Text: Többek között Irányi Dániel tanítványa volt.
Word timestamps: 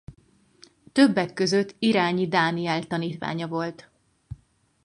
Többek 0.91 1.33
között 1.33 1.75
Irányi 1.79 2.27
Dániel 2.27 2.83
tanítványa 2.87 3.47
volt. 3.47 3.91